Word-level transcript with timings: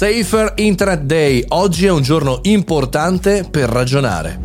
Safer 0.00 0.54
Internet 0.56 1.02
Day. 1.02 1.44
Oggi 1.48 1.84
è 1.84 1.90
un 1.90 2.00
giorno 2.00 2.38
importante 2.44 3.46
per 3.50 3.68
ragionare. 3.68 4.40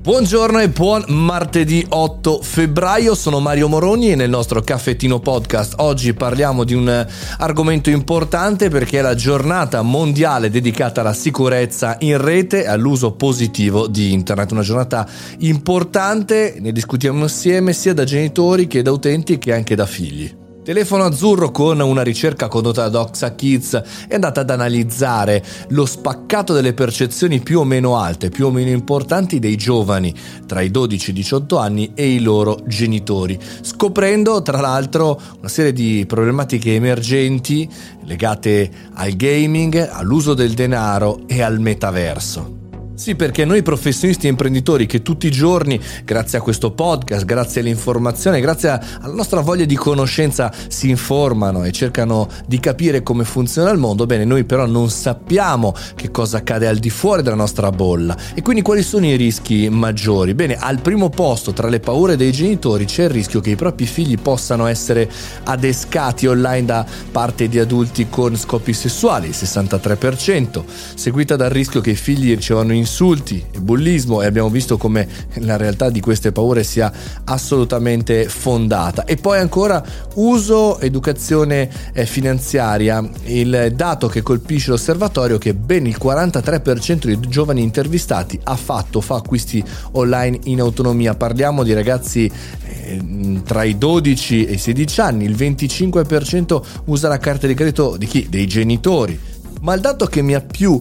Buongiorno 0.00 0.60
e 0.60 0.68
buon 0.68 1.06
martedì 1.08 1.84
8 1.88 2.40
febbraio, 2.40 3.16
sono 3.16 3.40
Mario 3.40 3.66
Moroni 3.66 4.12
e 4.12 4.14
nel 4.14 4.30
nostro 4.30 4.60
caffettino 4.60 5.18
podcast 5.18 5.74
oggi 5.78 6.14
parliamo 6.14 6.62
di 6.62 6.74
un 6.74 7.04
argomento 7.38 7.90
importante 7.90 8.68
perché 8.68 9.00
è 9.00 9.02
la 9.02 9.16
giornata 9.16 9.82
mondiale 9.82 10.50
dedicata 10.50 11.00
alla 11.00 11.14
sicurezza 11.14 11.96
in 11.98 12.22
rete 12.22 12.62
e 12.62 12.68
all'uso 12.68 13.10
positivo 13.14 13.88
di 13.88 14.12
internet, 14.12 14.52
una 14.52 14.62
giornata 14.62 15.04
importante, 15.38 16.58
ne 16.60 16.70
discutiamo 16.70 17.24
insieme 17.24 17.72
sia 17.72 17.92
da 17.92 18.04
genitori 18.04 18.68
che 18.68 18.82
da 18.82 18.92
utenti 18.92 19.36
che 19.36 19.52
anche 19.52 19.74
da 19.74 19.86
figli. 19.86 20.39
Telefono 20.62 21.04
Azzurro 21.04 21.50
con 21.50 21.80
una 21.80 22.02
ricerca 22.02 22.46
condotta 22.46 22.82
da 22.82 22.88
Doxa 22.90 23.34
Kids 23.34 23.82
è 24.08 24.14
andata 24.14 24.42
ad 24.42 24.50
analizzare 24.50 25.42
lo 25.68 25.86
spaccato 25.86 26.52
delle 26.52 26.74
percezioni 26.74 27.40
più 27.40 27.60
o 27.60 27.64
meno 27.64 27.96
alte, 27.96 28.28
più 28.28 28.46
o 28.46 28.50
meno 28.50 28.68
importanti 28.68 29.38
dei 29.38 29.56
giovani 29.56 30.14
tra 30.46 30.60
i 30.60 30.70
12 30.70 31.08
e 31.08 31.12
i 31.12 31.14
18 31.14 31.56
anni 31.56 31.92
e 31.94 32.08
i 32.10 32.20
loro 32.20 32.60
genitori, 32.66 33.38
scoprendo 33.62 34.42
tra 34.42 34.60
l'altro 34.60 35.18
una 35.38 35.48
serie 35.48 35.72
di 35.72 36.04
problematiche 36.06 36.74
emergenti 36.74 37.66
legate 38.04 38.70
al 38.94 39.12
gaming, 39.12 39.88
all'uso 39.90 40.34
del 40.34 40.52
denaro 40.52 41.20
e 41.26 41.40
al 41.40 41.58
metaverso. 41.58 42.59
Sì, 43.00 43.14
perché 43.14 43.46
noi 43.46 43.62
professionisti 43.62 44.26
e 44.26 44.28
imprenditori 44.28 44.84
che 44.84 45.00
tutti 45.00 45.26
i 45.26 45.30
giorni, 45.30 45.80
grazie 46.04 46.36
a 46.36 46.42
questo 46.42 46.72
podcast, 46.72 47.24
grazie 47.24 47.62
all'informazione, 47.62 48.42
grazie 48.42 48.78
alla 49.00 49.14
nostra 49.14 49.40
voglia 49.40 49.64
di 49.64 49.74
conoscenza, 49.74 50.52
si 50.68 50.90
informano 50.90 51.64
e 51.64 51.72
cercano 51.72 52.28
di 52.46 52.60
capire 52.60 53.02
come 53.02 53.24
funziona 53.24 53.70
il 53.70 53.78
mondo, 53.78 54.04
bene, 54.04 54.26
noi 54.26 54.44
però 54.44 54.66
non 54.66 54.90
sappiamo 54.90 55.74
che 55.94 56.10
cosa 56.10 56.36
accade 56.36 56.68
al 56.68 56.76
di 56.76 56.90
fuori 56.90 57.22
della 57.22 57.36
nostra 57.36 57.70
bolla. 57.70 58.14
E 58.34 58.42
quindi 58.42 58.60
quali 58.60 58.82
sono 58.82 59.06
i 59.06 59.16
rischi 59.16 59.70
maggiori? 59.70 60.34
Bene, 60.34 60.58
al 60.58 60.82
primo 60.82 61.08
posto 61.08 61.54
tra 61.54 61.70
le 61.70 61.80
paure 61.80 62.16
dei 62.16 62.32
genitori 62.32 62.84
c'è 62.84 63.04
il 63.04 63.10
rischio 63.10 63.40
che 63.40 63.48
i 63.48 63.56
propri 63.56 63.86
figli 63.86 64.18
possano 64.20 64.66
essere 64.66 65.10
adescati 65.44 66.26
online 66.26 66.66
da 66.66 66.84
parte 67.10 67.48
di 67.48 67.58
adulti 67.58 68.10
con 68.10 68.36
scopi 68.36 68.74
sessuali, 68.74 69.28
il 69.28 69.34
63%, 69.34 70.62
seguita 70.94 71.36
dal 71.36 71.48
rischio 71.48 71.80
che 71.80 71.92
i 71.92 71.96
figli 71.96 72.34
ricevano 72.34 72.74
in 72.74 72.88
insulti 72.90 73.44
e 73.52 73.60
bullismo 73.60 74.20
e 74.20 74.26
abbiamo 74.26 74.50
visto 74.50 74.76
come 74.76 75.06
la 75.34 75.56
realtà 75.56 75.90
di 75.90 76.00
queste 76.00 76.32
paure 76.32 76.64
sia 76.64 76.92
assolutamente 77.24 78.28
fondata. 78.28 79.04
E 79.04 79.16
poi 79.16 79.38
ancora 79.38 79.82
uso 80.14 80.80
educazione 80.80 81.70
eh, 81.92 82.04
finanziaria, 82.04 83.08
il 83.26 83.72
dato 83.76 84.08
che 84.08 84.22
colpisce 84.22 84.70
l'osservatorio 84.70 85.36
è 85.36 85.38
che 85.38 85.54
ben 85.54 85.86
il 85.86 85.96
43% 86.02 87.04
dei 87.04 87.20
giovani 87.20 87.62
intervistati 87.62 88.38
ha 88.42 88.56
fatto, 88.56 89.00
fa 89.00 89.14
acquisti 89.14 89.62
online 89.92 90.40
in 90.44 90.60
autonomia. 90.60 91.14
Parliamo 91.14 91.62
di 91.62 91.72
ragazzi 91.72 92.30
eh, 92.64 93.40
tra 93.44 93.62
i 93.62 93.78
12 93.78 94.46
e 94.46 94.52
i 94.54 94.58
16 94.58 95.00
anni, 95.00 95.24
il 95.24 95.36
25% 95.36 96.62
usa 96.86 97.08
la 97.08 97.18
carta 97.18 97.46
di 97.46 97.54
credito 97.54 97.96
di 97.96 98.06
chi? 98.06 98.26
Dei 98.28 98.48
genitori. 98.48 99.18
Ma 99.60 99.74
il 99.74 99.80
dato 99.80 100.06
che 100.06 100.22
mi 100.22 100.34
ha 100.34 100.40
più 100.40 100.80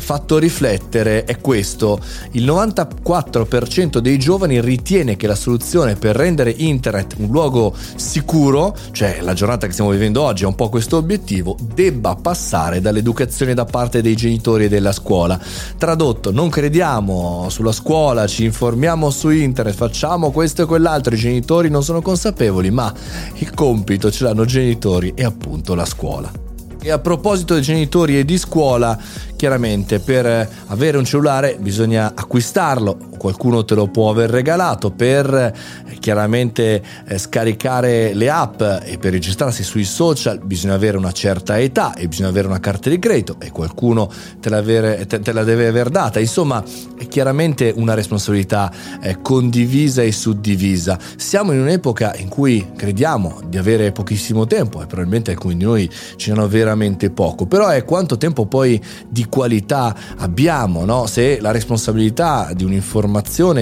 fatto 0.00 0.38
riflettere 0.38 1.24
è 1.24 1.40
questo. 1.40 2.00
Il 2.32 2.44
94% 2.44 3.98
dei 3.98 4.18
giovani 4.18 4.60
ritiene 4.60 5.16
che 5.16 5.26
la 5.26 5.34
soluzione 5.34 5.94
per 5.94 6.16
rendere 6.16 6.54
internet 6.56 7.14
un 7.18 7.28
luogo 7.28 7.74
sicuro, 7.96 8.76
cioè 8.92 9.18
la 9.20 9.34
giornata 9.34 9.66
che 9.66 9.72
stiamo 9.72 9.90
vivendo 9.90 10.22
oggi 10.22 10.44
è 10.44 10.46
un 10.46 10.54
po' 10.54 10.68
questo 10.68 10.96
obiettivo, 10.96 11.56
debba 11.74 12.16
passare 12.16 12.80
dall'educazione 12.80 13.54
da 13.54 13.64
parte 13.64 14.02
dei 14.02 14.16
genitori 14.16 14.64
e 14.64 14.68
della 14.68 14.92
scuola. 14.92 15.38
Tradotto, 15.76 16.30
non 16.30 16.48
crediamo 16.48 17.46
sulla 17.48 17.72
scuola, 17.72 18.26
ci 18.26 18.44
informiamo 18.44 19.10
su 19.10 19.30
internet, 19.30 19.74
facciamo 19.74 20.30
questo 20.30 20.62
e 20.62 20.66
quell'altro, 20.66 21.14
i 21.14 21.18
genitori 21.18 21.68
non 21.68 21.82
sono 21.82 22.02
consapevoli, 22.02 22.70
ma 22.70 22.92
il 23.34 23.52
compito 23.54 24.10
ce 24.10 24.24
l'hanno 24.24 24.44
genitori 24.44 25.12
e 25.14 25.24
appunto 25.24 25.74
la 25.74 25.84
scuola. 25.84 26.45
E 26.86 26.92
a 26.92 27.00
proposito 27.00 27.54
dei 27.54 27.64
genitori 27.64 28.16
e 28.16 28.24
di 28.24 28.38
scuola, 28.38 28.96
chiaramente 29.34 29.98
per 29.98 30.48
avere 30.66 30.96
un 30.96 31.04
cellulare 31.04 31.56
bisogna 31.58 32.12
acquistarlo, 32.14 32.96
qualcuno 33.16 33.64
te 33.64 33.74
lo 33.74 33.88
può 33.88 34.10
aver 34.10 34.30
regalato, 34.30 34.90
per 34.90 35.32
eh, 35.34 35.98
chiaramente 35.98 36.82
eh, 37.06 37.18
scaricare 37.18 38.14
le 38.14 38.30
app 38.30 38.60
e 38.60 38.98
per 38.98 39.12
registrarsi 39.12 39.62
sui 39.62 39.84
social 39.84 40.38
bisogna 40.38 40.74
avere 40.74 40.96
una 40.96 41.12
certa 41.12 41.58
età 41.58 41.94
e 41.94 42.08
bisogna 42.08 42.28
avere 42.28 42.46
una 42.46 42.60
carta 42.60 42.90
di 42.90 42.98
credito 42.98 43.36
e 43.40 43.50
qualcuno 43.50 44.10
te 44.40 44.48
la, 44.48 44.62
te, 44.62 45.06
te 45.06 45.32
la 45.32 45.44
deve 45.44 45.66
aver 45.66 45.88
data. 45.88 46.20
Insomma, 46.20 46.62
è 46.98 47.06
chiaramente 47.08 47.72
una 47.74 47.94
responsabilità 47.94 48.70
eh, 49.00 49.20
condivisa 49.20 50.02
e 50.02 50.12
suddivisa. 50.12 50.98
Siamo 51.16 51.52
in 51.52 51.60
un'epoca 51.60 52.14
in 52.16 52.28
cui 52.28 52.72
crediamo 52.76 53.40
di 53.46 53.58
avere 53.58 53.92
pochissimo 53.92 54.46
tempo 54.46 54.82
e 54.82 54.86
probabilmente 54.86 55.30
alcuni 55.30 55.56
di 55.56 55.64
noi 55.64 55.90
ce 56.16 56.30
ne 56.30 56.38
hanno 56.38 56.48
veramente 56.48 56.64
veramente 56.66 57.10
poco, 57.10 57.46
però 57.46 57.68
è 57.68 57.84
quanto 57.84 58.16
tempo 58.16 58.46
poi 58.46 58.80
di 59.08 59.26
qualità 59.26 59.94
abbiamo, 60.18 60.84
no? 60.84 61.06
se 61.06 61.38
la 61.40 61.50
responsabilità 61.50 62.50
di 62.54 62.64
un'informazione, 62.64 63.05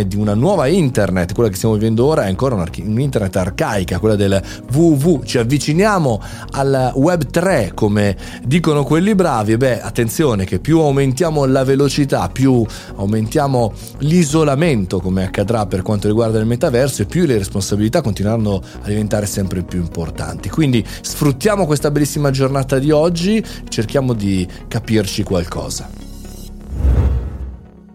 di 0.06 0.16
una 0.16 0.34
nuova 0.34 0.66
internet, 0.66 1.34
quella 1.34 1.48
che 1.48 1.56
stiamo 1.56 1.74
vivendo 1.74 2.04
ora 2.04 2.24
è 2.24 2.28
ancora 2.28 2.54
un'internet 2.54 3.36
arcaica, 3.36 3.98
quella 3.98 4.16
del 4.16 4.40
www, 4.72 5.22
ci 5.24 5.38
avviciniamo 5.38 6.20
al 6.52 6.92
web 6.94 7.26
3 7.26 7.72
come 7.74 8.16
dicono 8.44 8.84
quelli 8.84 9.14
bravi, 9.14 9.56
beh 9.56 9.80
attenzione 9.80 10.44
che 10.44 10.58
più 10.58 10.80
aumentiamo 10.80 11.44
la 11.44 11.64
velocità, 11.64 12.28
più 12.28 12.64
aumentiamo 12.96 13.72
l'isolamento 13.98 15.00
come 15.00 15.24
accadrà 15.24 15.66
per 15.66 15.82
quanto 15.82 16.08
riguarda 16.08 16.38
il 16.38 16.46
metaverso 16.46 17.02
e 17.02 17.06
più 17.06 17.26
le 17.26 17.38
responsabilità 17.38 18.00
continueranno 18.00 18.60
a 18.82 18.86
diventare 18.86 19.26
sempre 19.26 19.62
più 19.62 19.80
importanti. 19.80 20.48
Quindi 20.48 20.84
sfruttiamo 21.00 21.66
questa 21.66 21.90
bellissima 21.90 22.30
giornata 22.30 22.78
di 22.78 22.90
oggi 22.90 23.44
cerchiamo 23.68 24.12
di 24.12 24.46
capirci 24.68 25.22
qualcosa. 25.22 26.03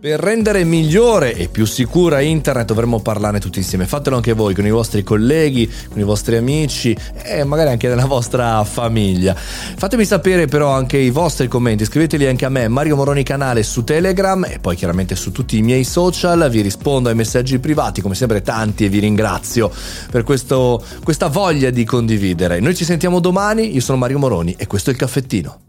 Per 0.02 0.18
rendere 0.18 0.64
migliore 0.64 1.36
e 1.36 1.50
più 1.50 1.66
sicura 1.66 2.22
internet 2.22 2.68
dovremmo 2.68 3.02
parlarne 3.02 3.42
tutti 3.42 3.60
insieme. 3.60 3.86
Fatelo 3.86 4.16
anche 4.16 4.32
voi 4.32 4.56
con 4.56 4.66
i 4.66 4.70
vostri 4.70 5.04
colleghi, 5.04 5.70
con 5.90 6.00
i 6.00 6.04
vostri 6.04 6.38
amici 6.38 6.96
e 7.22 7.44
magari 7.44 7.72
anche 7.72 7.90
nella 7.90 8.06
vostra 8.06 8.64
famiglia. 8.64 9.36
Fatemi 9.36 10.06
sapere 10.06 10.46
però 10.46 10.72
anche 10.72 10.98
i 10.98 11.10
vostri 11.10 11.50
commenti, 11.50 11.84
scriveteli 11.84 12.28
anche 12.28 12.46
a 12.46 12.50
me, 12.50 12.70
Mario 12.70 12.96
Moroni 12.96 13.24
canale 13.24 13.62
su 13.62 13.84
Telegram 13.84 14.46
e 14.46 14.60
poi 14.60 14.78
chiaramente 14.78 15.18
su 15.18 15.34
tutti 15.34 15.58
i 15.58 15.62
miei 15.62 15.84
social. 15.84 16.50
Vi 16.50 16.62
rispondo 16.62 17.10
ai 17.10 17.16
messaggi 17.16 17.60
privati, 17.60 18.00
come 18.00 18.16
sempre 18.16 18.42
tanti 18.42 18.86
e 18.86 18.88
vi 18.88 19.00
ringrazio 19.00 19.70
per 20.10 20.24
questo, 20.24 20.82
questa 21.04 21.28
voglia 21.28 21.72
di 21.72 21.84
condividere. 21.84 22.62
Noi 22.62 22.74
ci 22.74 22.86
sentiamo 22.86 23.20
domani, 23.20 23.76
io 23.76 23.82
sono 23.82 23.98
Mario 23.98 24.20
Moroni 24.20 24.56
e 24.58 24.66
questo 24.66 24.92
è 24.92 24.94
il 24.94 25.00
caffettino. 25.00 25.60